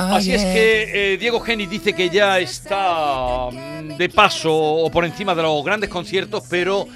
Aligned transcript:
Así 0.00 0.32
es 0.32 0.42
que 0.42 1.12
eh, 1.14 1.18
Diego 1.18 1.40
Geni 1.40 1.66
dice 1.66 1.92
que 1.92 2.08
ya 2.08 2.38
está 2.38 3.48
de 3.50 4.08
paso 4.08 4.54
o 4.54 4.90
por 4.90 5.04
encima 5.04 5.34
de 5.34 5.42
los 5.42 5.62
grandes 5.62 5.90
conciertos, 5.90 6.44
pero 6.48 6.86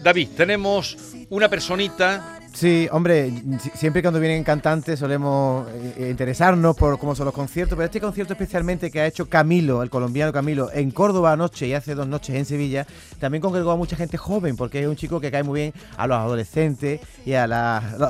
David, 0.00 0.30
tenemos 0.36 0.96
una 1.30 1.48
personita 1.48 2.40
Sí, 2.54 2.86
hombre, 2.92 3.32
siempre 3.74 4.02
cuando 4.02 4.20
vienen 4.20 4.44
cantantes 4.44 4.98
solemos 4.98 5.66
eh, 5.70 6.08
interesarnos 6.10 6.76
por 6.76 6.98
cómo 6.98 7.14
son 7.14 7.24
los 7.24 7.34
conciertos, 7.34 7.76
pero 7.76 7.86
este 7.86 8.00
concierto 8.00 8.34
especialmente 8.34 8.90
que 8.90 9.00
ha 9.00 9.06
hecho 9.06 9.28
Camilo, 9.28 9.82
el 9.82 9.88
colombiano 9.88 10.32
Camilo, 10.32 10.70
en 10.70 10.90
Córdoba 10.90 11.32
anoche 11.32 11.66
y 11.66 11.72
hace 11.72 11.94
dos 11.94 12.06
noches 12.06 12.36
en 12.36 12.44
Sevilla, 12.44 12.86
también 13.18 13.40
congregó 13.40 13.70
a 13.70 13.76
mucha 13.76 13.96
gente 13.96 14.18
joven, 14.18 14.56
porque 14.56 14.82
es 14.82 14.86
un 14.86 14.96
chico 14.96 15.18
que 15.18 15.30
cae 15.30 15.42
muy 15.42 15.60
bien 15.60 15.72
a 15.96 16.06
los 16.06 16.18
adolescentes 16.18 17.00
y 17.24 17.32
a, 17.32 17.46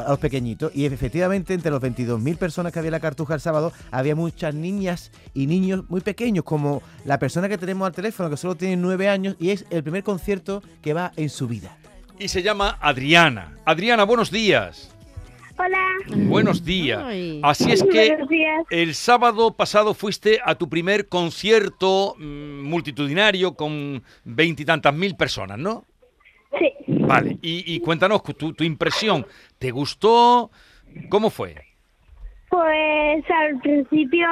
los 0.09 0.19
pequeñitos. 0.19 0.75
Y 0.75 0.87
efectivamente, 0.87 1.55
entre 1.55 1.71
los 1.71 1.81
22.000 1.81 2.37
personas 2.37 2.73
que 2.73 2.81
había 2.81 2.89
en 2.89 2.93
la 2.93 3.01
Cartuja 3.01 3.35
el 3.35 3.41
sábado, 3.41 3.73
había 3.93 4.17
muchas 4.17 4.55
niñas 4.55 5.13
y 5.35 5.47
niños 5.47 5.85
muy 5.89 6.01
pequeños, 6.01 6.45
como 6.45 6.83
la 7.05 7.19
persona 7.19 7.49
que 7.49 7.59
tenemos 7.59 7.87
al 7.87 7.93
teléfono, 7.93 8.29
que 8.29 8.37
solo 8.37 8.57
tiene 8.57 8.77
nueve 8.77 9.09
años 9.09 9.37
y 9.39 9.51
es 9.51 9.65
el 9.71 9.85
primer 9.85 10.03
concierto 10.03 10.63
que 10.83 10.95
va 10.95 11.13
en 11.17 11.31
su 11.31 11.47
vida 11.47 11.77
y 12.19 12.29
se 12.29 12.43
llama 12.43 12.79
Adriana. 12.81 13.57
Adriana, 13.65 14.05
buenos 14.05 14.31
días. 14.31 14.89
Hola. 15.59 15.85
Buenos 16.17 16.65
días. 16.65 17.03
Así 17.43 17.73
es 17.73 17.85
que 17.85 18.17
el 18.71 18.95
sábado 18.95 19.55
pasado 19.55 19.95
fuiste 19.95 20.41
a 20.45 20.55
tu 20.55 20.69
primer 20.69 21.09
concierto 21.09 22.15
mm, 22.19 22.63
multitudinario 22.63 23.55
con 23.55 24.03
veintitantas 24.25 24.95
mil 24.95 25.15
personas, 25.17 25.59
¿no? 25.59 25.85
Sí. 26.59 26.73
Vale, 26.87 27.39
y, 27.41 27.81
cuéntanos 27.81 28.23
tu, 28.23 28.53
tu 28.53 28.65
impresión. 28.65 29.27
¿Te 29.59 29.71
gustó? 29.71 30.51
¿Cómo 31.09 31.31
fue? 31.31 31.55
Pues 32.53 33.25
al 33.31 33.59
principio 33.61 34.27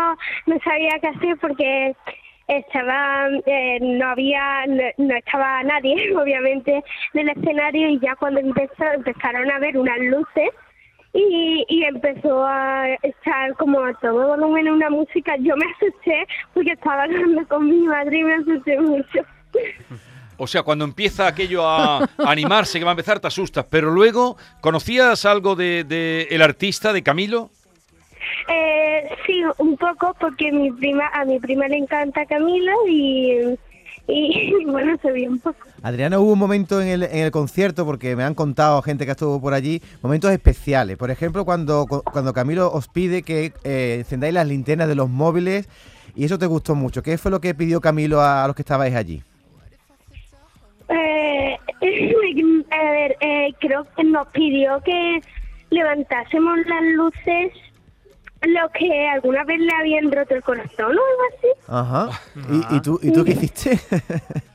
no 0.44 0.58
sabía 0.62 0.90
qué 1.00 1.06
hacer 1.08 1.38
porque 1.40 1.96
estaba 2.58 3.28
eh, 3.46 3.78
no 3.80 4.08
había 4.08 4.66
no, 4.66 5.14
estaba 5.14 5.62
nadie 5.62 6.16
obviamente 6.16 6.82
en 7.14 7.28
el 7.28 7.38
escenario 7.38 7.88
y 7.88 8.00
ya 8.00 8.16
cuando 8.16 8.40
empezó 8.40 8.84
empezaron 8.94 9.50
a 9.50 9.58
ver 9.58 9.78
unas 9.78 9.98
luces 10.00 10.50
y, 11.12 11.64
y 11.68 11.84
empezó 11.84 12.44
a 12.46 12.86
estar 13.02 13.54
como 13.54 13.80
a 13.80 13.92
todo 13.94 14.28
volumen 14.28 14.70
una 14.70 14.90
música 14.90 15.36
yo 15.38 15.56
me 15.56 15.66
asusté 15.76 16.26
porque 16.54 16.72
estaba 16.72 17.04
hablando 17.04 17.46
con 17.48 17.68
mi 17.68 17.86
madre 17.86 18.18
y 18.18 18.24
me 18.24 18.34
asusté 18.34 18.80
mucho 18.80 19.20
o 20.42 20.46
sea, 20.46 20.62
cuando 20.62 20.86
empieza 20.86 21.26
aquello 21.26 21.68
a 21.68 22.08
animarse, 22.16 22.78
que 22.78 22.84
va 22.86 22.92
a 22.92 22.96
empezar, 22.96 23.20
te 23.20 23.26
asustas. 23.26 23.66
Pero 23.68 23.90
luego, 23.90 24.38
¿conocías 24.62 25.26
algo 25.26 25.54
de, 25.54 25.84
de 25.84 26.28
el 26.30 26.40
artista, 26.40 26.94
de 26.94 27.02
Camilo? 27.02 27.50
Eh, 28.48 29.08
sí, 29.26 29.42
un 29.58 29.76
poco, 29.76 30.14
porque 30.18 30.52
mi 30.52 30.70
prima, 30.72 31.08
a 31.12 31.24
mi 31.24 31.38
prima 31.38 31.68
le 31.68 31.78
encanta 31.78 32.26
Camila 32.26 32.72
y, 32.88 33.56
y 34.08 34.64
bueno, 34.64 34.96
se 35.02 35.12
vio 35.12 35.30
un 35.30 35.38
poco. 35.38 35.58
Adriana, 35.82 36.18
hubo 36.18 36.32
un 36.32 36.38
momento 36.38 36.80
en 36.80 36.88
el, 36.88 37.02
en 37.04 37.18
el 37.18 37.30
concierto, 37.30 37.84
porque 37.84 38.16
me 38.16 38.24
han 38.24 38.34
contado 38.34 38.82
gente 38.82 39.06
que 39.06 39.12
estuvo 39.12 39.40
por 39.40 39.54
allí, 39.54 39.80
momentos 40.02 40.30
especiales. 40.30 40.96
Por 40.96 41.10
ejemplo, 41.10 41.44
cuando, 41.44 41.86
cuando 41.86 42.32
Camilo 42.32 42.70
os 42.72 42.88
pide 42.88 43.22
que 43.22 43.52
eh, 43.64 43.96
encendáis 44.00 44.34
las 44.34 44.46
linternas 44.46 44.88
de 44.88 44.94
los 44.94 45.08
móviles, 45.08 45.68
y 46.14 46.24
eso 46.24 46.38
te 46.38 46.46
gustó 46.46 46.74
mucho. 46.74 47.02
¿Qué 47.02 47.18
fue 47.18 47.30
lo 47.30 47.40
que 47.40 47.54
pidió 47.54 47.80
Camilo 47.80 48.20
a, 48.20 48.46
los 48.46 48.56
que 48.56 48.62
estabais 48.62 48.94
allí? 48.94 49.22
Eh, 50.88 51.56
a 52.70 52.90
ver, 52.90 53.16
eh, 53.20 53.54
creo 53.60 53.86
que 53.96 54.04
nos 54.04 54.26
pidió 54.28 54.80
que 54.82 55.20
levantásemos 55.70 56.58
las 56.66 56.82
luces 56.94 57.52
lo 58.42 58.68
que 58.70 59.08
alguna 59.08 59.44
vez 59.44 59.60
le 59.60 59.72
habían 59.74 60.10
roto 60.10 60.34
el 60.34 60.42
corazón 60.42 60.86
o 60.86 60.88
algo 60.88 61.00
así. 61.36 61.46
Ajá. 61.68 62.20
¿Y, 62.50 62.76
y, 62.76 62.80
tú, 62.80 62.98
¿Y 63.02 63.12
tú 63.12 63.24
qué 63.24 63.32
hiciste? 63.32 63.78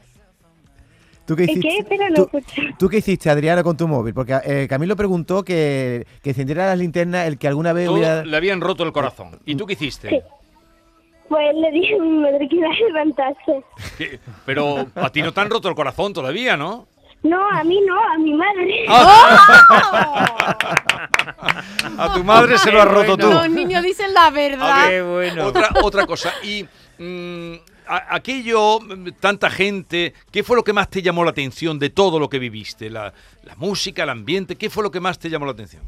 ¿Tú 1.26 1.36
qué 1.36 1.44
hiciste? 1.46 1.88
¿Qué? 1.90 2.14
¿Tú, 2.16 2.30
¿Tú, 2.78 2.90
qué 2.90 2.98
hiciste, 2.98 3.30
Adriana, 3.30 3.64
con 3.64 3.76
tu 3.76 3.88
móvil? 3.88 4.14
Porque 4.14 4.38
eh, 4.46 4.68
Camilo 4.70 4.96
preguntó 4.96 5.44
que, 5.44 6.06
que 6.22 6.30
encendiera 6.30 6.68
las 6.68 6.78
linternas 6.78 7.28
el 7.28 7.40
que 7.40 7.48
alguna 7.48 7.74
vez 7.74 7.90
hubiera... 7.90 8.24
Le 8.24 8.38
habían 8.38 8.62
roto 8.62 8.84
el 8.84 8.92
corazón. 8.92 9.40
¿Y 9.44 9.56
tú 9.56 9.66
qué 9.66 9.74
hiciste? 9.74 10.10
Sí. 10.10 10.20
Pues 11.28 11.56
le 11.56 11.72
dije 11.72 11.96
a 11.96 12.04
mi 12.04 12.20
madre 12.20 12.48
que 12.48 12.56
iba 12.56 12.70
a 12.70 12.74
levantarse. 12.74 13.64
Pero 14.46 14.86
a 14.94 15.10
ti 15.10 15.24
no 15.24 15.34
te 15.34 15.42
han 15.42 15.50
roto 15.50 15.68
el 15.68 15.76
corazón 15.76 16.14
todavía, 16.14 16.56
¿no? 16.56 16.86
No, 17.26 17.50
a 17.50 17.64
mí 17.64 17.82
no, 17.82 18.00
a 18.00 18.18
mi 18.18 18.34
madre. 18.34 18.86
Ah. 18.88 20.58
a 21.98 22.14
tu 22.14 22.24
madre 22.24 22.58
se 22.58 22.72
lo 22.72 22.82
has 22.82 22.88
roto 22.88 23.18
tú. 23.18 23.28
Los 23.28 23.50
niños 23.50 23.84
dicen 23.84 24.14
la 24.14 24.30
verdad. 24.30 25.46
otra, 25.46 25.70
otra 25.82 26.06
cosa. 26.06 26.34
Y 26.44 26.66
mm, 27.00 27.56
aquello, 27.88 28.80
tanta 29.20 29.50
gente, 29.50 30.14
¿qué 30.32 30.44
fue 30.44 30.56
lo 30.56 30.64
que 30.64 30.74
más 30.74 30.90
te 30.90 31.02
llamó 31.02 31.24
la 31.24 31.32
atención 31.32 31.80
de 31.80 31.90
todo 31.90 32.20
lo 32.20 32.30
que 32.30 32.40
viviste? 32.40 32.90
La, 32.90 33.14
la 33.44 33.56
música, 33.56 34.04
el 34.04 34.10
ambiente, 34.10 34.56
¿qué 34.56 34.70
fue 34.70 34.84
lo 34.84 34.92
que 34.92 35.00
más 35.00 35.20
te 35.20 35.30
llamó 35.30 35.46
la 35.46 35.54
atención? 35.54 35.84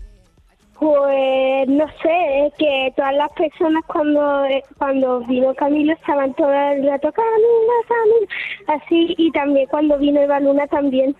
Pues 0.80 1.68
no 1.68 1.88
sé, 2.04 2.46
es 2.46 2.54
que 2.54 2.94
todas 2.96 3.16
las 3.16 3.32
personas 3.32 3.84
cuando 3.88 4.46
cuando 4.78 5.22
vino 5.22 5.52
Camilo 5.56 5.94
estaban 5.94 6.36
todas 6.36 6.78
el 6.78 6.86
rato 6.88 7.12
Camilo, 7.12 7.74
Camilo, 7.88 8.28
así 8.68 9.16
y 9.18 9.32
también 9.32 9.66
cuando 9.72 9.98
vino 9.98 10.22
Eva 10.22 10.40
Luna 10.40 10.68
también. 10.68 11.16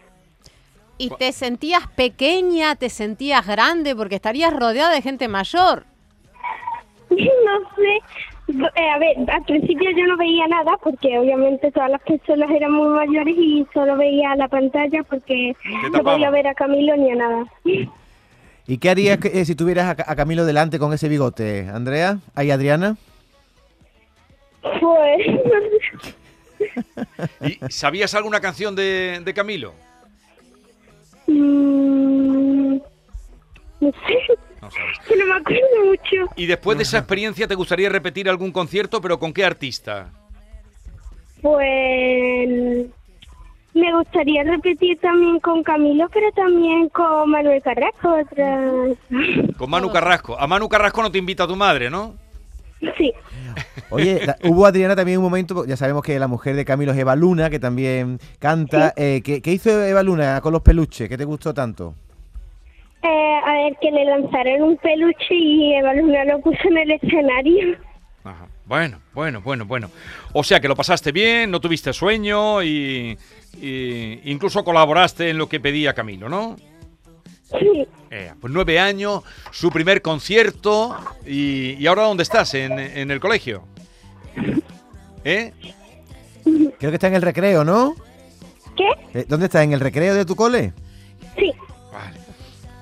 ¿Y 0.98 1.10
te 1.12 1.32
sentías 1.32 1.88
pequeña, 1.96 2.76
te 2.76 2.90
sentías 2.90 3.46
grande 3.46 3.96
porque 3.96 4.16
estarías 4.16 4.54
rodeada 4.54 4.94
de 4.94 5.02
gente 5.02 5.28
mayor? 5.28 5.86
No 7.10 7.76
sé. 7.76 8.02
Eh, 8.76 8.90
a 8.90 8.98
ver, 8.98 9.16
al 9.30 9.44
principio 9.44 9.90
yo 9.92 10.06
no 10.06 10.18
veía 10.18 10.48
nada 10.48 10.78
porque 10.82 11.20
obviamente 11.20 11.72
todas 11.72 11.90
las 11.90 12.02
personas 12.02 12.50
eran 12.50 12.72
muy 12.72 12.90
mayores 12.90 13.36
y 13.38 13.66
solo 13.74 13.98
veía 13.98 14.36
la 14.36 14.48
pantalla 14.48 15.04
porque 15.04 15.54
no 15.92 16.04
podía 16.04 16.30
ver 16.30 16.48
a 16.48 16.54
Camilo 16.54 16.96
ni 16.96 17.12
a 17.12 17.16
nada. 17.16 17.46
¿Y 18.68 18.78
qué 18.78 18.90
harías 18.90 19.20
eh, 19.26 19.46
si 19.46 19.56
tuvieras 19.56 19.98
a, 20.00 20.16
Camilo 20.16 20.46
delante 20.46 20.80
con 20.80 20.94
ese 20.94 21.10
bigote, 21.10 21.68
Andrea? 21.74 22.20
¿Ahí 22.36 22.52
Adriana? 22.52 22.96
Pues... 24.62 25.28
¿Y 27.42 27.60
sabías 27.70 28.14
alguna 28.16 28.40
canción 28.40 28.76
de, 28.76 29.22
de 29.24 29.34
Camilo? 29.34 29.74
Mm, 31.28 32.78
no 33.80 33.92
sé. 33.92 34.18
No 34.62 34.72
sabes. 34.72 35.00
Que 35.08 35.16
no 35.16 35.26
me 35.26 35.36
acuerdo 35.36 35.86
mucho. 35.86 36.34
¿Y 36.36 36.46
después 36.46 36.78
de 36.78 36.84
esa 36.84 36.98
experiencia 36.98 37.48
te 37.48 37.56
gustaría 37.56 37.90
repetir 37.90 38.30
algún 38.30 38.52
concierto, 38.52 39.02
pero 39.02 39.20
con 39.20 39.34
qué 39.34 39.46
artista? 39.46 40.10
Pues 41.42 42.88
me 43.74 43.94
gustaría 43.94 44.44
repetir 44.44 45.00
también 45.00 45.40
con 45.40 45.62
Camilo, 45.62 46.10
pero 46.12 46.32
también 46.32 46.90
con 46.90 47.30
Manuel 47.30 47.62
Carrasco. 47.62 48.18
Con 49.56 49.70
Manu 49.70 49.92
Carrasco. 49.92 50.40
A 50.40 50.48
Manu 50.48 50.68
Carrasco 50.68 51.04
no 51.04 51.12
te 51.12 51.20
invita 51.20 51.44
a 51.44 51.48
tu 51.48 51.56
madre, 51.56 51.90
¿no? 51.90 52.16
Sí. 52.98 53.14
Oye, 53.90 54.22
hubo 54.44 54.66
Adriana 54.66 54.96
también 54.96 55.18
un 55.18 55.24
momento, 55.24 55.66
ya 55.66 55.78
sabemos 55.78 56.04
que 56.04 56.20
la 56.20 56.28
mujer 56.28 56.56
de 56.56 56.66
Camilo 56.66 56.92
es 56.92 56.98
Eva 56.98 57.16
Luna, 57.16 57.50
que 57.50 57.60
también 57.60 58.20
canta. 58.40 58.94
Eh, 58.96 59.22
¿qué, 59.24 59.52
hizo 59.52 59.84
Eva 59.84 60.04
Luna 60.04 60.42
con 60.42 60.54
los 60.54 60.62
peluches? 60.62 61.10
¿Qué 61.10 61.18
te 61.18 61.26
gustó 61.26 61.54
tanto? 61.54 61.96
Eh, 63.04 63.40
a 63.46 63.54
ver, 63.54 63.78
que 63.82 63.92
le 63.92 64.06
lanzaron 64.06 64.62
un 64.62 64.78
peluche 64.78 65.34
y 65.34 65.74
Eva 65.74 65.94
Luna 65.94 66.26
lo 66.26 66.42
puso 66.42 66.68
en 66.70 66.78
el 66.78 66.92
escenario. 66.92 67.78
Ajá. 68.24 68.48
Bueno, 68.68 69.00
bueno, 69.14 69.42
bueno, 69.42 69.66
bueno. 69.66 69.90
O 70.34 70.44
sea 70.44 70.60
que 70.60 70.68
lo 70.68 70.76
pasaste 70.76 71.14
bien, 71.14 71.50
no 71.50 71.62
tuviste 71.62 71.94
sueño 71.94 72.62
y, 72.62 73.18
incluso 74.26 74.64
colaboraste 74.66 75.30
en 75.30 75.38
lo 75.38 75.48
que 75.48 75.62
pedía 75.62 75.94
Camilo, 75.94 76.28
¿no? 76.28 76.58
Sí. 77.50 77.88
Eh, 78.12 78.34
pues 78.40 78.54
nueve 78.54 78.80
años, 78.80 79.24
su 79.52 79.70
primer 79.70 80.02
concierto 80.02 80.96
y, 81.26 81.86
ahora 81.88 82.04
dónde 82.04 82.24
estás, 82.24 82.54
¿En, 82.54 82.78
en, 82.80 83.12
el 83.12 83.20
colegio. 83.20 83.64
¿Eh? 85.24 85.54
Creo 86.44 86.92
que 86.92 86.96
está 86.96 87.08
en 87.08 87.16
el 87.16 87.22
recreo, 87.22 87.64
¿no? 87.64 87.96
¿Qué? 88.76 89.20
Eh, 89.20 89.26
¿Dónde 89.28 89.48
estás? 89.48 89.64
¿En 89.64 89.74
el 89.74 89.80
recreo 89.80 90.14
de 90.14 90.26
tu 90.26 90.36
cole? 90.36 90.74
Sí. 91.36 91.52
Vale. 91.92 92.20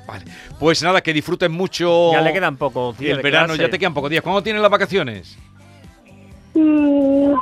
Vale. 0.08 0.26
Pues 0.60 0.84
nada, 0.84 1.02
que 1.02 1.14
disfruten 1.14 1.52
mucho. 1.52 2.12
Ya 2.12 2.22
le 2.22 2.34
quedan 2.34 2.58
pocos 2.58 2.98
días. 2.98 3.18
El 3.18 3.24
verano, 3.24 3.56
ya 3.56 3.70
te 3.70 3.80
quedan 3.80 3.94
pocos 3.94 4.10
días. 4.10 4.22
¿Cuándo 4.22 4.44
tienen 4.44 4.62
las 4.62 4.72
vacaciones? 4.72 5.38
Mm, 6.54 7.34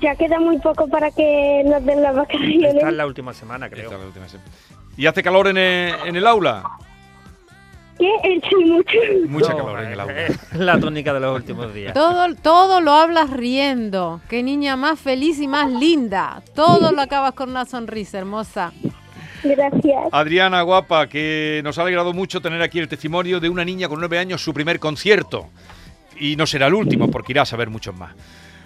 ya 0.00 0.16
queda 0.16 0.40
muy 0.40 0.58
poco 0.58 0.88
para 0.88 1.10
que 1.10 1.62
nos 1.64 1.84
den 1.84 2.02
las 2.02 2.16
vacaciones. 2.16 2.74
Esta 2.74 2.88
es 2.88 2.94
la 2.94 3.06
última 3.06 3.32
semana, 3.32 3.68
creo. 3.68 3.90
¿Y 4.96 5.06
hace 5.06 5.22
calor 5.22 5.48
en 5.48 5.56
el, 5.58 6.26
aula? 6.26 6.64
¿Qué? 7.98 8.08
Sí, 8.48 8.64
mucho. 8.64 8.98
Mucha 9.28 9.54
calor 9.54 9.82
en 9.82 9.92
el 9.92 10.00
aula. 10.00 10.14
la 10.54 10.78
tónica 10.80 11.12
de 11.12 11.20
los 11.20 11.36
últimos 11.36 11.72
días. 11.74 11.92
Todo, 11.94 12.34
todo 12.36 12.80
lo 12.80 12.92
hablas 12.92 13.30
riendo. 13.30 14.20
Qué 14.28 14.42
niña 14.42 14.76
más 14.76 14.98
feliz 14.98 15.38
y 15.40 15.48
más 15.48 15.70
linda. 15.70 16.42
Todo 16.54 16.92
lo 16.92 17.02
acabas 17.02 17.32
con 17.32 17.50
una 17.50 17.64
sonrisa 17.66 18.18
hermosa. 18.18 18.72
Gracias. 19.44 20.08
Adriana, 20.12 20.62
guapa, 20.62 21.08
que 21.08 21.60
nos 21.62 21.78
ha 21.78 21.82
alegrado 21.82 22.12
mucho 22.12 22.40
tener 22.40 22.62
aquí 22.62 22.78
el 22.78 22.88
testimonio 22.88 23.38
de 23.38 23.48
una 23.48 23.64
niña 23.64 23.88
con 23.88 23.98
nueve 23.98 24.18
años, 24.18 24.42
su 24.42 24.52
primer 24.54 24.78
concierto. 24.80 25.46
y 26.18 26.34
no 26.36 26.46
será 26.46 26.66
el 26.68 26.74
último 26.74 27.10
porque 27.10 27.32
irás 27.32 27.52
a 27.52 27.56
ver 27.56 27.68
muchos 27.68 27.94
más. 27.94 28.14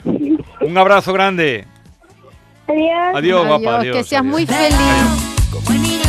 Un 0.05 0.79
abrazo 0.79 1.12
grande. 1.12 1.67
Adiós. 2.69 3.15
Adiós, 3.15 3.47
guapa. 3.47 3.56
Adiós, 3.56 3.81
Adiós, 3.81 3.97
que 3.97 4.05
seas 4.05 4.21
adiós. 4.23 4.32
muy 4.32 4.47
feliz. 4.47 6.00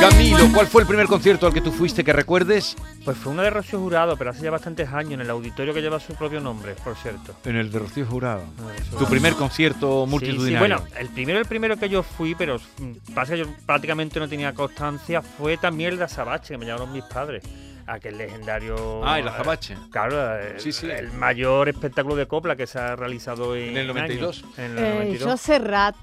Camilo, 0.00 0.44
¿cuál 0.54 0.66
fue 0.66 0.82
el 0.82 0.88
primer 0.88 1.06
concierto 1.06 1.46
al 1.46 1.52
que 1.52 1.60
tú 1.60 1.70
fuiste 1.72 2.02
que 2.02 2.12
recuerdes? 2.12 2.74
Pues 3.04 3.18
fue 3.18 3.32
uno 3.32 3.42
de 3.42 3.50
Rocío 3.50 3.78
Jurado, 3.78 4.16
pero 4.16 4.30
hace 4.30 4.42
ya 4.42 4.50
bastantes 4.50 4.88
años, 4.92 5.12
en 5.12 5.20
el 5.20 5.30
auditorio 5.30 5.74
que 5.74 5.82
lleva 5.82 6.00
su 6.00 6.14
propio 6.14 6.40
nombre, 6.40 6.74
por 6.82 6.96
cierto. 6.96 7.34
En 7.44 7.56
el 7.56 7.70
de 7.70 7.78
Rocío 7.80 8.06
Jurado. 8.06 8.42
Rocío 8.58 8.98
Tu 8.98 9.06
primer 9.06 9.34
concierto 9.34 10.04
Sí, 10.04 10.06
sí, 10.06 10.10
multitudinario. 10.10 10.58
bueno, 10.58 10.82
el 10.98 11.08
primero, 11.10 11.38
el 11.38 11.44
primero 11.46 11.76
que 11.76 11.88
yo 11.90 12.02
fui, 12.02 12.34
pero 12.34 12.56
mm, 12.78 13.12
pasa 13.14 13.32
que 13.34 13.40
yo 13.40 13.46
prácticamente 13.66 14.18
no 14.18 14.28
tenía 14.28 14.54
constancia, 14.54 15.20
fue 15.20 15.58
también 15.58 15.90
el 15.92 15.98
de 15.98 16.04
Azabache, 16.04 16.54
que 16.54 16.58
me 16.58 16.64
llamaron 16.66 16.92
mis 16.92 17.04
padres. 17.04 17.42
Aquel 17.86 18.16
legendario. 18.18 19.04
Ah, 19.04 19.18
el 19.18 19.26
eh, 19.26 19.30
Azabache. 19.30 19.76
Claro, 19.90 20.38
el, 20.38 20.60
Sí, 20.60 20.72
sí. 20.72 20.86
el 20.88 21.12
mayor 21.12 21.68
espectáculo 21.68 22.14
de 22.16 22.26
copla 22.26 22.54
que 22.56 22.66
se 22.66 22.78
ha 22.78 22.94
realizado 22.96 23.54
en, 23.56 23.70
En 23.70 23.76
el 23.78 23.86
92. 23.88 24.42
años. 24.44 24.58
En 24.58 24.64
el 24.64 24.78
Eh, 24.78 24.90
92. 24.94 25.28
yo 25.30 25.36
Serrat. 25.36 25.96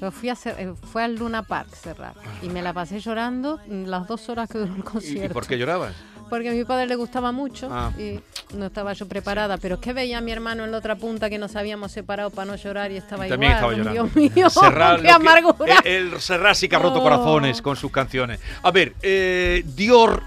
Yo 0.00 0.10
fui 0.10 0.28
a 0.28 0.34
eh, 0.44 0.74
fue 0.92 1.02
al 1.04 1.14
Luna 1.16 1.42
Park 1.42 1.68
Serrat 1.74 2.14
y 2.42 2.48
me 2.48 2.60
la 2.62 2.72
pasé 2.72 3.00
llorando 3.00 3.58
las 3.68 4.06
dos 4.06 4.28
horas 4.28 4.48
que 4.48 4.58
duró 4.58 4.72
el 4.72 4.78
¿Y, 4.78 4.80
y 4.80 4.84
concierto. 4.84 5.32
por 5.34 5.46
qué 5.46 5.56
llorabas? 5.58 5.94
Porque 6.28 6.48
a 6.48 6.52
mi 6.52 6.64
padre 6.64 6.86
le 6.86 6.96
gustaba 6.96 7.30
mucho 7.32 7.68
Ah. 7.70 7.92
y 7.96 8.18
no 8.56 8.66
estaba 8.66 8.92
yo 8.94 9.06
preparada. 9.06 9.58
Pero 9.58 9.76
es 9.76 9.80
que 9.80 9.92
veía 9.92 10.18
a 10.18 10.20
mi 10.20 10.32
hermano 10.32 10.64
en 10.64 10.72
la 10.72 10.78
otra 10.78 10.96
punta 10.96 11.30
que 11.30 11.38
nos 11.38 11.54
habíamos 11.54 11.92
separado 11.92 12.30
para 12.30 12.46
no 12.50 12.56
llorar 12.56 12.90
y 12.90 12.96
estaba 12.96 13.26
También 13.28 13.52
igual. 13.52 13.54
estaba 13.54 13.72
llorando. 13.94 14.10
Dios 14.12 14.34
mío, 14.36 14.50
Serrat, 14.50 15.00
qué 15.02 15.10
amargura. 15.10 15.78
el, 15.84 16.14
el 16.14 16.20
Serrat 16.20 16.56
sí 16.56 16.68
que 16.68 16.74
ha 16.76 16.80
roto 16.80 16.98
Oh. 16.98 17.02
corazones 17.02 17.62
con 17.62 17.76
sus 17.76 17.92
canciones. 17.92 18.40
A 18.64 18.70
ver, 18.72 18.94
eh, 19.02 19.62
Dior, 19.76 20.22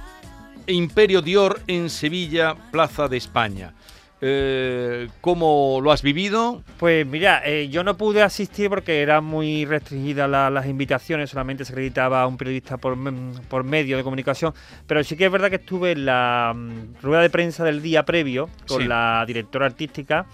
Imperio 0.68 1.22
Dior 1.22 1.60
en 1.68 1.90
Sevilla, 1.90 2.56
Plaza 2.72 3.08
de 3.10 3.18
España. 3.18 3.74
Eh, 4.22 5.08
¿Cómo 5.22 5.80
lo 5.82 5.92
has 5.94 6.02
vivido? 6.02 6.62
Pues 6.78 7.06
mira, 7.08 7.42
eh, 7.46 7.70
yo 7.70 7.84
no 7.86 7.96
pude 7.96 8.22
asistir 8.22 8.70
porque 8.70 9.02
eran 9.02 9.24
muy 9.24 9.64
restringidas 9.66 10.30
la- 10.30 10.50
las 10.50 10.66
invitaciones, 10.68 11.30
solamente 11.30 11.64
se 11.64 11.72
acreditaba 11.72 12.22
a 12.22 12.28
un 12.28 12.36
periodista 12.38 12.76
por, 12.78 12.98
mm, 12.98 13.42
por 13.48 13.64
medio 13.64 13.96
de 13.96 14.04
comunicación, 14.04 14.54
pero 14.88 15.04
sí 15.06 15.16
que 15.16 15.26
es 15.26 15.32
verdad 15.32 15.50
que 15.50 15.56
estuve 15.56 15.92
en 15.94 16.06
la 16.06 16.54
mm, 16.56 17.02
rueda 17.02 17.22
de 17.22 17.30
prensa 17.30 17.64
del 17.64 17.82
día 17.82 18.04
previo 18.04 18.50
con 18.68 18.82
Sí. 18.82 18.88
la 18.88 19.24
directora 19.26 19.68
artística. 19.68 20.26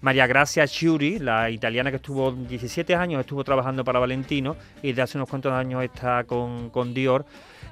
María 0.00 0.26
Gracia 0.26 0.66
Chiuri, 0.66 1.18
la 1.18 1.50
italiana 1.50 1.90
que 1.90 1.96
estuvo 1.96 2.30
17 2.32 2.94
años, 2.94 3.20
estuvo 3.20 3.42
trabajando 3.42 3.84
para 3.84 3.98
Valentino 3.98 4.56
y 4.82 4.92
de 4.92 5.02
hace 5.02 5.18
unos 5.18 5.28
cuantos 5.28 5.52
años 5.52 5.82
está 5.82 6.24
con, 6.24 6.70
con 6.70 6.94
Dior. 6.94 7.24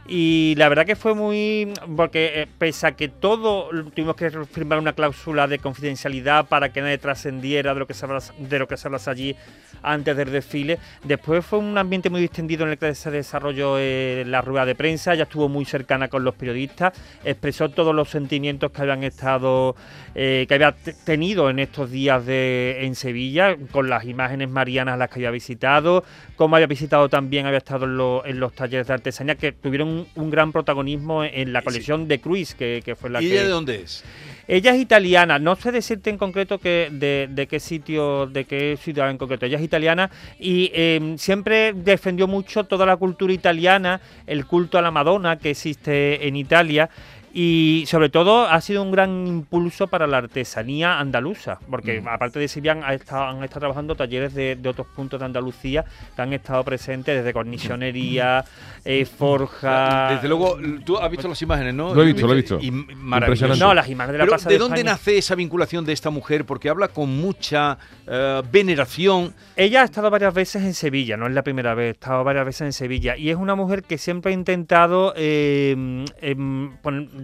Y 0.09 0.55
la 0.57 0.69
verdad 0.69 0.87
que 0.87 0.95
fue 0.95 1.15
muy. 1.15 1.73
Porque 1.97 2.43
eh, 2.43 2.47
pese 2.59 2.87
a 2.87 2.93
que 2.93 3.09
todo 3.09 3.71
tuvimos 3.93 4.15
que 4.15 4.31
firmar 4.31 4.79
una 4.79 4.93
cláusula 4.93 5.49
de 5.49 5.59
confidencialidad 5.59 6.47
para 6.47 6.73
que 6.73 6.81
nadie 6.81 6.99
trascendiera 6.99 7.75
de 7.75 7.81
lo 7.81 7.87
que 7.89 7.95
se 7.95 8.07
hablas- 8.07 8.33
de 8.39 8.59
lo 8.61 8.69
que 8.69 8.77
se 8.77 8.87
hablase 8.87 9.11
allí 9.11 9.37
antes 9.83 10.17
del 10.17 10.31
desfile, 10.31 10.79
después 11.03 11.45
fue 11.45 11.59
un 11.59 11.77
ambiente 11.77 12.09
muy 12.09 12.21
distendido 12.21 12.65
en 12.65 12.71
el 12.73 12.79
que 12.79 12.95
se 12.95 13.11
desarrolló 13.11 13.79
eh, 13.81 14.23
la 14.29 14.41
rueda 14.43 14.65
de 14.65 14.77
prensa. 14.77 15.13
Ella 15.13 15.25
estuvo 15.25 15.49
muy 15.49 15.65
cercana 15.65 16.07
con 16.07 16.23
los 16.23 16.37
periodistas, 16.37 16.93
expresó 17.25 17.69
todos 17.71 17.93
los 17.95 18.09
sentimientos 18.09 18.71
que 18.71 18.83
habían 18.83 19.03
estado. 19.03 19.75
eh, 20.15 20.47
que 20.49 20.55
había 20.55 20.71
te- 20.73 20.93
tenido 20.93 21.51
en 21.51 21.59
estos 21.59 21.91
días 21.91 22.16
de, 22.25 22.79
en 22.87 22.95
Sevilla, 22.95 23.57
con 23.73 23.91
las 23.91 24.05
imágenes 24.05 24.49
marianas 24.49 24.99
las 24.99 25.09
que 25.11 25.17
había 25.17 25.31
visitado, 25.33 26.05
como 26.37 26.57
había 26.57 26.67
visitado 26.69 27.09
también, 27.09 27.45
había 27.47 27.59
estado 27.59 27.85
en, 27.85 27.97
lo- 27.97 28.25
en 28.25 28.41
los 28.41 28.55
talleres 28.55 28.87
de 28.87 28.95
artesanía, 28.95 29.35
que 29.35 29.53
tuvieron 29.53 29.89
un, 29.89 30.07
un 30.15 30.31
gran 30.31 30.53
protagonismo 30.53 31.25
en 31.25 31.53
la 31.53 31.61
Sí. 31.61 31.65
colección 31.67 32.09
de 32.09 32.21
Cruise, 32.21 32.55
que, 32.55 32.81
que 32.85 32.95
fue 32.95 33.11
la 33.11 33.21
¿Y 33.21 33.27
que... 33.29 33.33
ella 33.35 33.43
de 33.43 33.49
dónde 33.49 33.83
es? 33.83 34.05
Ella 34.49 34.73
es 34.75 34.81
italiana, 34.81 35.41
no 35.41 35.57
sé 35.57 35.73
decirte 35.73 36.09
en 36.09 36.19
concreto 36.19 36.59
que, 36.61 36.89
de, 36.93 37.29
de 37.29 37.49
qué 37.49 37.59
sitio, 37.59 38.27
de 38.29 38.45
qué 38.45 38.79
ciudad 38.81 39.11
en 39.11 39.19
concreto. 39.19 39.45
Ella 39.45 39.59
es 39.59 39.65
italiana 39.65 40.09
y 40.39 40.71
eh, 40.73 41.15
siempre 41.19 41.73
defendió 41.73 42.29
mucho 42.29 42.63
toda 42.63 42.87
la 42.87 42.97
cultura 42.97 43.33
italiana, 43.33 44.01
el 44.25 44.47
culto 44.47 44.79
a 44.79 44.83
la 44.83 44.93
Madonna 44.93 45.37
que 45.37 45.51
existe 45.51 46.29
en 46.29 46.37
Italia. 46.37 46.89
Y 47.39 47.85
sobre 47.87 48.09
todo 48.09 48.47
ha 48.49 48.59
sido 48.63 48.83
un 48.83 48.91
gran 48.91 49.27
impulso 49.27 49.89
para 49.89 50.07
la 50.07 50.17
artesanía 50.17 50.99
andaluza, 50.99 51.59
porque 51.71 52.01
Mm. 52.01 52.09
aparte 52.09 52.39
de 52.39 52.49
Sevilla 52.49 52.73
han 52.73 52.95
estado, 52.95 53.25
han 53.25 53.45
estado 53.45 53.61
trabajando 53.61 53.95
talleres 53.95 54.33
de, 54.33 54.57
de 54.57 54.69
otros 54.71 54.87
puntos 54.87 55.21
de 55.21 55.27
Andalucía 55.27 55.85
que 56.15 56.23
han 56.23 56.33
estado 56.33 56.65
presentes 56.65 57.15
desde 57.19 57.35
cornichonería, 57.35 58.43
eh, 58.87 59.05
forja. 59.05 60.13
Desde 60.15 60.29
luego, 60.29 60.57
tú 60.83 60.97
has 60.97 61.11
visto 61.11 61.29
las 61.29 61.43
imágenes, 61.43 61.75
¿no? 61.75 61.95
Lo 61.95 62.03
he 62.03 62.07
visto, 62.07 62.27
lo 62.27 62.33
he 62.33 62.37
visto. 62.37 62.59
Y. 62.59 62.69
Impresionante. 62.69 63.63
No, 63.63 63.75
las 63.75 63.89
imágenes 63.91 64.13
de 64.15 64.19
la 64.19 64.25
Pero, 64.25 64.33
Plaza 64.33 64.49
¿de 64.49 64.55
de 64.55 64.59
dónde 64.59 64.77
España. 64.81 64.93
nace 64.93 65.19
esa 65.19 65.35
vinculación 65.35 65.85
de 65.85 65.93
esta 65.93 66.09
mujer? 66.09 66.47
Porque 66.47 66.71
habla 66.71 66.89
con 66.89 67.15
mucha 67.21 67.77
eh, 68.07 68.41
veneración. 68.51 69.35
Ella 69.57 69.83
ha 69.83 69.85
estado 69.85 70.09
varias 70.11 70.33
veces 70.33 70.63
en 70.63 70.73
Sevilla, 70.73 71.19
no 71.19 71.27
es 71.27 71.35
la 71.35 71.43
primera 71.43 71.75
vez, 71.75 71.89
ha 71.89 71.91
estado 71.91 72.25
varias 72.25 72.47
veces 72.47 72.63
en 72.63 72.73
Sevilla 72.73 73.15
y 73.17 73.29
es 73.29 73.37
una 73.37 73.55
mujer 73.55 73.83
que 73.83 73.99
siempre 73.99 74.33
ha 74.33 74.35
intentado, 74.35 75.13
eh, 75.17 76.05
em, 76.23 76.77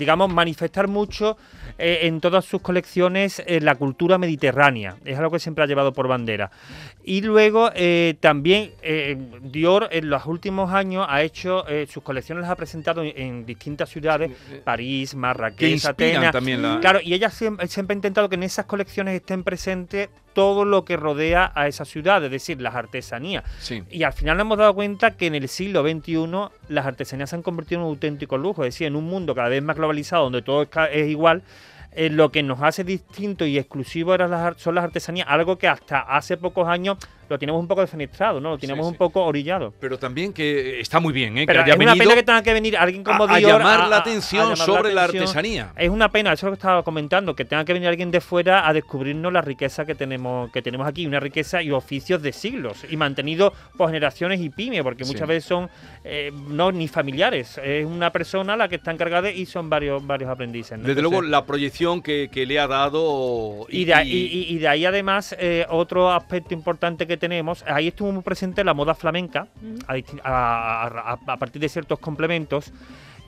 digamos, 0.02 0.34
manifestar 0.34 0.88
mucho 0.88 1.36
eh, 1.78 2.00
en 2.02 2.20
todas 2.20 2.44
sus 2.44 2.60
colecciones 2.60 3.40
eh, 3.46 3.60
la 3.60 3.76
cultura 3.76 4.18
mediterránea, 4.18 4.96
es 5.04 5.16
algo 5.16 5.30
que 5.30 5.38
siempre 5.38 5.62
ha 5.62 5.68
llevado 5.68 5.92
por 5.92 6.08
bandera. 6.08 6.50
Y 7.04 7.20
luego 7.20 7.70
eh, 7.74 8.16
también 8.18 8.72
Dior 9.42 9.88
en 9.92 10.10
los 10.10 10.26
últimos 10.26 10.72
años 10.72 11.06
ha 11.08 11.22
hecho, 11.22 11.64
sus 11.88 12.02
colecciones 12.02 12.42
las 12.42 12.50
ha 12.50 12.56
presentado 12.56 13.04
en, 13.04 13.12
en 13.16 13.46
distintas 13.46 13.88
ciudades, 13.90 14.32
París, 14.64 15.14
Marrakech, 15.14 15.84
Atenas, 15.84 16.32
también 16.32 16.62
la... 16.62 16.80
Claro, 16.80 16.98
y 17.00 17.14
ella 17.14 17.30
siempre, 17.30 17.68
siempre 17.68 17.94
ha 17.94 17.98
intentado 17.98 18.28
que 18.28 18.34
en 18.34 18.42
esas 18.42 18.66
colecciones 18.66 19.14
estén 19.14 19.44
presentes 19.44 20.08
todo 20.32 20.64
lo 20.64 20.84
que 20.84 20.96
rodea 20.96 21.52
a 21.54 21.66
esa 21.68 21.84
ciudad, 21.84 22.24
es 22.24 22.30
decir, 22.30 22.60
las 22.60 22.74
artesanías. 22.74 23.44
Sí. 23.60 23.82
Y 23.90 24.02
al 24.02 24.12
final 24.12 24.36
nos 24.36 24.44
hemos 24.46 24.58
dado 24.58 24.74
cuenta 24.74 25.12
que 25.12 25.26
en 25.26 25.34
el 25.34 25.48
siglo 25.48 25.82
XXI 25.82 26.26
las 26.68 26.86
artesanías 26.86 27.30
se 27.30 27.36
han 27.36 27.42
convertido 27.42 27.80
en 27.80 27.86
un 27.86 27.90
auténtico 27.92 28.38
lujo, 28.38 28.64
es 28.64 28.74
decir, 28.74 28.86
en 28.86 28.96
un 28.96 29.04
mundo 29.04 29.34
cada 29.34 29.48
vez 29.48 29.62
más 29.62 29.76
globalizado 29.76 30.24
donde 30.24 30.42
todo 30.42 30.62
es, 30.90 31.08
igual. 31.08 31.42
eh, 31.94 32.08
lo 32.08 32.32
que 32.32 32.42
nos 32.42 32.62
hace 32.62 32.84
distinto 32.84 33.44
y 33.44 33.58
exclusivo 33.58 34.14
eran 34.14 34.30
las 34.30 34.56
son 34.56 34.74
las 34.74 34.84
artesanías, 34.84 35.26
algo 35.28 35.58
que 35.58 35.68
hasta 35.68 36.00
hace 36.00 36.36
pocos 36.36 36.66
años 36.66 36.96
lo 37.32 37.38
teníamos 37.38 37.60
un 37.60 37.68
poco 37.68 37.80
defenestrado, 37.80 38.40
¿no? 38.40 38.50
Lo 38.50 38.58
teníamos 38.58 38.86
Sí, 38.86 38.92
un 38.92 38.96
poco 38.98 39.24
orillado. 39.24 39.72
Pero 39.80 39.98
también 39.98 40.32
que 40.32 40.80
está 40.80 41.00
muy 41.00 41.12
bien, 41.12 41.38
¿eh? 41.38 41.44
Pero 41.46 41.64
que 41.64 41.70
haya 41.72 41.74
es 41.74 41.80
una 41.86 41.94
pena 41.96 42.14
que 42.14 42.22
tenga 42.22 42.42
que 42.42 42.52
venir 42.52 42.76
alguien 42.76 43.02
como 43.02 43.24
a, 43.24 43.34
a 43.34 43.38
Dior 43.38 43.58
llamar 43.58 43.80
a- 43.82 43.88
la 43.88 43.96
a- 43.96 43.98
a 43.98 44.02
atención 44.02 44.42
llamar 44.50 44.56
sobre 44.58 44.92
la 44.94 45.02
atención. 45.04 45.22
artesanía. 45.24 45.72
Es 45.76 45.90
una 45.90 46.10
pena, 46.10 46.32
eso 46.32 46.46
es 46.46 46.50
lo 46.50 46.56
que 46.56 46.58
estaba 46.60 46.82
comentando, 46.82 47.34
que 47.34 47.44
tenga 47.44 47.64
que 47.64 47.72
venir 47.72 47.88
alguien 47.88 48.10
de 48.10 48.20
fuera 48.20 48.68
a 48.68 48.72
descubrirnos 48.72 49.32
la 49.32 49.40
riqueza 49.40 49.84
que 49.84 49.94
tenemos, 49.94 50.50
que 50.52 50.62
tenemos 50.62 50.86
aquí, 50.86 51.06
una 51.06 51.20
riqueza 51.20 51.62
y 51.62 51.70
oficios 51.70 52.22
de 52.22 52.32
siglos, 52.32 52.84
y 52.88 52.96
mantenido 52.96 53.52
por 53.76 53.88
generaciones 53.88 54.40
y 54.40 54.50
pymes, 54.50 54.82
porque 54.82 55.04
Sí. 55.04 55.12
muchas 55.12 55.28
veces 55.28 55.44
son 55.44 55.68
eh, 56.04 56.30
no 56.48 56.72
ni 56.72 56.88
familiares, 56.88 57.58
es 57.62 57.86
una 57.86 58.10
persona 58.10 58.56
la 58.56 58.68
que 58.68 58.76
está 58.76 58.90
encargada 58.90 59.30
y 59.30 59.46
son 59.46 59.70
varios, 59.70 60.04
varios 60.06 60.30
aprendices. 60.30 60.78
¿no? 60.78 60.86
Desde 60.86 61.00
luego, 61.00 61.22
la 61.22 61.44
proyección 61.46 62.02
que, 62.02 62.28
que 62.30 62.44
le 62.46 62.58
ha 62.58 62.66
dado. 62.66 63.66
y 63.68 63.84
de, 63.84 63.94
ahí- 63.94 64.10
y- 64.48 64.54
y 64.54 64.58
de 64.58 64.68
ahí 64.68 64.84
además 64.84 65.34
eh, 65.38 65.66
otro 65.70 66.10
aspecto 66.12 66.54
importante 66.54 67.06
que 67.06 67.16
tenemos, 67.22 67.64
ahí 67.66 67.88
estuvo 67.88 68.10
muy 68.12 68.22
presente 68.22 68.64
la 68.64 68.74
moda 68.74 68.94
flamenca, 68.94 69.46
a, 69.86 69.94
disti- 69.96 70.20
a- 70.24 70.82
a- 70.82 71.12
a- 71.12 71.32
a 71.32 71.36
partir 71.38 71.60
de 71.62 71.68
ciertos 71.68 71.98
complementos, 72.00 72.72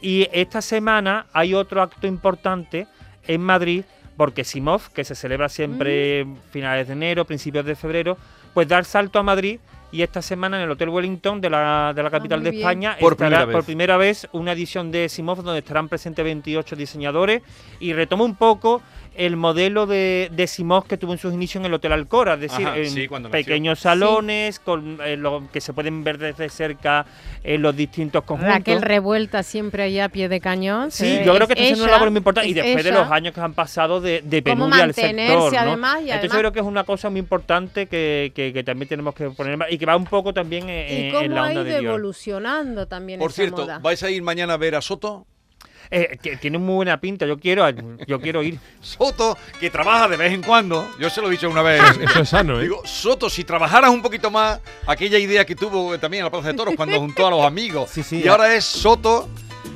y 0.03 0.29
esta 0.33 0.61
semana 0.61 1.27
hay 1.33 1.55
otro 1.55 1.81
acto 1.81 2.07
importante 2.07 2.87
en 3.27 3.41
Madrid, 3.41 3.85
porque 4.17 4.45
Simov, 4.45 4.91
que 4.93 5.05
se 5.05 5.15
celebra 5.15 5.49
siempre 5.49 6.27
finales 6.51 6.87
de 6.89 6.93
enero, 6.93 7.25
principios 7.25 7.65
de 7.65 7.75
febrero, 7.77 8.19
pues 8.53 8.67
dar 8.69 8.85
salto 8.85 9.19
a 9.19 9.23
Madrid. 9.23 9.59
Y 9.93 10.03
esta 10.03 10.23
semana 10.23 10.57
en 10.57 10.65
el 10.65 10.71
Hotel 10.73 10.89
Wellington 10.89 11.41
de 11.41 11.49
la, 11.49 11.93
de 11.95 12.03
la 12.03 12.11
capital 12.11 12.41
muy 12.41 12.51
de. 12.51 12.57
España 12.59 12.97
Por 12.99 13.13
estará 13.13 13.29
primera 13.31 13.47
por 13.47 13.55
vez. 13.61 13.65
primera 13.65 13.97
vez 13.97 14.29
una 14.33 14.51
edición 14.53 14.91
de 14.91 15.09
Simov 15.09 15.43
donde 15.45 15.61
estarán 15.61 15.89
presentes 15.89 16.25
28 16.25 16.75
diseñadores 16.75 17.43
y 17.79 17.93
retoma 17.93 18.25
un 18.25 18.35
poco 18.35 18.83
el 19.17 19.37
modelo 19.37 19.87
de, 19.87 20.31
de 20.33 20.47
Simov 20.47 20.87
que 20.87 20.97
tuvo 20.97 21.13
en 21.13 21.19
sus 21.19 21.33
inicios 21.33 21.61
en 21.63 21.67
el 21.67 21.75
Hotel 21.75 21.93
Alcora, 21.93 22.35
es 22.35 22.41
decir, 22.41 22.67
Ajá, 22.67 22.77
en 22.79 22.91
sí, 22.91 23.09
pequeños 23.31 23.79
salones 23.81 24.59
con 24.59 24.99
eh, 25.05 25.17
lo 25.17 25.49
que 25.53 25.61
se 25.61 25.73
pueden 25.73 26.03
ver 26.05 26.19
desde 26.19 26.49
cerca 26.49 27.07
en 27.43 27.63
los 27.63 27.77
distintos 27.77 28.25
conjuntos. 28.25 28.55
Raquel 28.55 28.83
revuelta 28.83 29.43
siempre 29.43 29.83
ahí 29.85 30.01
a 30.01 30.09
pie 30.09 30.29
de 30.29 30.41
cañón. 30.41 30.91
Sí, 30.91 31.07
Eh, 31.07 31.23
yo 31.25 31.35
creo 31.35 31.47
que 31.47 31.53
está 31.55 31.65
haciendo 31.65 31.85
una 31.85 31.93
labor 31.93 32.11
muy 32.11 32.19
importante 32.19 32.49
y 32.49 32.53
es 32.53 32.57
después 32.57 32.85
de 32.85 32.93
los 32.93 33.11
años 33.11 33.35
que 33.35 33.41
han 33.41 33.55
pasado 33.55 34.01
de, 34.01 34.23
de 34.23 34.43
penuria 34.43 34.85
al 34.85 34.95
sector, 34.95 35.53
¿no? 35.53 35.59
además, 35.59 35.97
y 35.97 36.11
Entonces 36.11 36.11
además- 36.11 36.33
yo 36.33 36.39
creo 36.39 36.53
que 36.53 36.61
es 36.61 36.67
una 36.67 36.85
cosa 36.85 37.11
muy 37.11 37.21
importante 37.21 37.87
que, 37.87 38.33
que- 38.35 38.53
que 38.53 38.65
también 38.65 38.89
tenemos 38.89 39.15
que 39.15 39.31
poner 39.31 39.55
en 39.55 39.61
y 39.71 39.79
que 39.79 39.87
va 39.87 39.97
un 39.97 40.05
poco 40.07 40.33
también 40.35 40.69
en, 40.69 40.99
Y 40.99 41.07
en 41.07 41.13
cómo 41.13 41.29
la 41.29 41.41
ha 41.41 41.49
onda 41.49 41.53
ido 41.55 41.65
de 41.65 41.71
Dior. 41.81 41.85
evolucionando 41.85 42.87
también 42.87 43.19
Por 43.21 43.31
esa 43.31 43.37
cierto, 43.43 43.63
moda. 43.63 43.79
¿vais 43.79 44.03
a 44.03 44.11
ir 44.11 44.23
mañana 44.23 44.55
a 44.55 44.57
ver 44.57 44.75
a 44.75 44.81
Soto? 44.83 45.27
Eh, 45.97 46.19
que 46.21 46.37
tiene 46.39 46.59
muy 46.59 46.75
buena 46.75 46.99
pinta, 47.01 47.25
yo 47.25 47.39
quiero, 47.39 47.71
yo 48.09 48.21
quiero 48.21 48.43
ir. 48.43 48.59
Soto, 48.81 49.39
que 49.61 49.71
trabaja 49.71 50.09
de 50.09 50.17
vez 50.17 50.33
en 50.33 50.43
cuando. 50.43 50.89
Yo 50.99 51.09
se 51.09 51.21
lo 51.21 51.29
he 51.29 51.31
dicho 51.31 51.49
una 51.49 51.63
vez. 51.63 51.81
Eso 52.01 52.21
es 52.23 52.29
sano, 52.29 52.59
¿eh? 52.59 52.63
Digo, 52.65 52.83
Soto, 52.85 53.31
si 53.31 53.45
trabajaras 53.45 53.91
un 53.91 54.03
poquito 54.03 54.29
más, 54.29 54.59
aquella 54.89 55.19
idea 55.19 55.45
que 55.45 55.55
tuvo 55.55 55.97
también 56.01 56.23
en 56.23 56.25
la 56.25 56.31
Plaza 56.33 56.49
de 56.49 56.55
Toros 56.55 56.75
cuando 56.77 56.99
juntó 56.99 57.29
a 57.29 57.31
los 57.31 57.45
amigos. 57.45 57.91
Sí, 57.91 58.03
sí, 58.03 58.17
y 58.17 58.23
ya. 58.25 58.33
ahora 58.33 58.53
es 58.57 58.65
Soto 58.65 59.29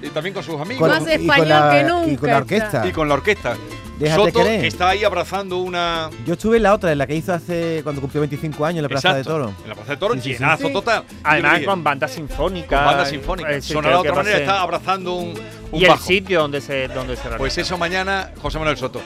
y 0.02 0.08
también 0.08 0.34
con 0.34 0.42
sus 0.42 0.60
amigos. 0.60 0.80
Con- 0.80 0.90
Más 0.90 1.02
y 1.02 1.04
con 1.04 1.20
español 1.20 1.48
la- 1.48 1.70
que 1.70 1.80
Y 1.80 1.84
nunca 1.84 2.20
con 2.20 2.30
la 2.30 2.36
orquesta. 2.38 2.86
Y 2.88 2.90
con 2.92 3.08
la 3.08 3.14
orquesta. 3.14 3.56
Déjate 3.98 4.30
Soto 4.30 4.38
querer. 4.44 4.64
está 4.64 4.90
ahí 4.90 5.02
abrazando 5.04 5.58
una. 5.58 6.08
Yo 6.24 6.34
estuve 6.34 6.58
en 6.58 6.62
la 6.62 6.74
otra, 6.74 6.92
en 6.92 6.98
la 6.98 7.06
que 7.06 7.14
hizo 7.16 7.32
hace 7.34 7.80
cuando 7.82 8.00
cumplió 8.00 8.20
25 8.20 8.64
años 8.64 8.76
en 8.78 8.82
la 8.84 8.88
Plaza 8.88 9.14
de 9.14 9.24
Toro. 9.24 9.52
En 9.62 9.68
la 9.68 9.74
Plaza 9.74 9.90
de 9.92 9.96
Toro, 9.96 10.14
Sí, 10.14 10.20
llenazo 10.32 10.66
Sí. 10.68 10.72
total. 10.72 11.04
Además 11.24 11.60
Y- 11.60 11.64
con 11.64 11.82
banda 11.84 12.06
sinfónica. 12.08 12.76
con 12.76 12.84
banda 12.86 13.06
sinfónica. 13.06 13.60
Sonará 13.60 13.94
de 13.94 13.98
otra 14.00 14.10
que 14.12 14.16
manera, 14.16 14.38
está 14.38 14.60
abrazando 14.62 15.14
un, 15.16 15.34
un 15.72 15.80
Y 15.80 15.84
el 15.84 15.98
sitio 15.98 16.40
donde 16.40 16.60
se, 16.60 16.88
donde 16.88 17.16
se 17.16 17.22
realiza. 17.24 17.38
Pues 17.38 17.58
eso 17.58 17.76
mañana, 17.76 18.30
José 18.40 18.58
Manuel 18.58 18.76
Soto. 18.76 19.00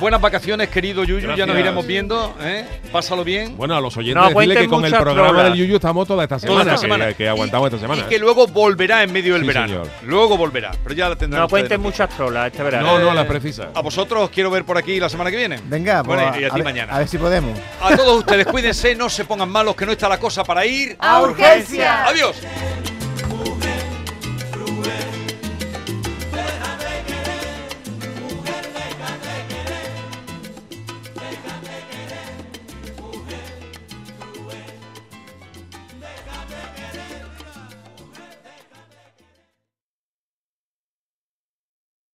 Buenas 0.00 0.20
vacaciones, 0.20 0.68
querido 0.68 1.02
Yuyu, 1.02 1.34
ya 1.34 1.44
nos 1.44 1.58
iremos 1.58 1.84
viendo, 1.84 2.34
¿eh? 2.40 2.64
Pásalo 2.92 3.24
bien. 3.24 3.56
Bueno, 3.56 3.76
a 3.76 3.80
los 3.80 3.96
oyentes 3.96 4.22
No 4.22 4.30
cuenten 4.32 4.58
que 4.62 4.68
con 4.68 4.84
el 4.84 4.92
programa 4.92 5.28
trolas. 5.30 5.44
del 5.46 5.54
Yuyu 5.54 5.74
estamos 5.76 6.06
toda 6.06 6.22
esta 6.22 6.36
Toda 6.36 6.48
semana, 6.48 6.70
esta 6.70 6.78
semana. 6.80 7.06
Que, 7.08 7.14
que 7.14 7.28
aguantamos 7.28 7.66
esta 7.66 7.76
Y 7.78 7.80
semana. 7.80 8.08
que 8.08 8.14
¿eh? 8.14 8.18
luego 8.20 8.46
volverá 8.46 9.02
en 9.02 9.12
medio 9.12 9.32
del 9.34 9.42
Sí, 9.42 9.48
verano. 9.48 9.66
señor. 9.68 9.88
Luego 10.04 10.36
volverá, 10.36 10.70
pero 10.84 10.94
ya 10.94 11.08
la 11.08 11.16
tendrán 11.16 11.42
No 11.42 11.48
cuenten 11.48 11.80
muchas 11.80 12.08
trolas 12.10 12.46
este 12.46 12.62
verano. 12.62 12.86
No, 12.86 13.04
no, 13.06 13.12
las 13.14 13.26
precisas. 13.26 13.68
A 13.74 13.80
vosotros 13.80 14.22
os 14.22 14.30
quiero 14.30 14.50
ver 14.52 14.64
por 14.64 14.78
aquí 14.78 15.00
la 15.00 15.08
semana 15.08 15.30
que 15.32 15.36
viene. 15.36 15.58
Venga, 15.64 16.04
pues, 16.04 16.16
Bueno, 16.20 16.40
y 16.40 16.44
a 16.44 16.48
ti 16.50 16.54
ver- 16.56 16.64
mañana. 16.64 16.94
A 16.94 16.98
ver 17.00 17.08
si 17.08 17.18
podemos. 17.18 17.58
A 17.82 17.96
todos 17.96 18.18
ustedes, 18.18 18.46
cuídense, 18.46 18.94
no 18.94 19.08
se 19.08 19.24
pongan 19.24 19.48
malos, 19.50 19.74
que 19.74 19.84
no 19.84 19.90
está 19.92 20.08
la 20.08 20.18
cosa 20.20 20.44
para 20.44 20.64
ir. 20.64 20.96
¡A 21.00 21.22
urgencia! 21.22 22.06
¡Adiós! 22.06 22.36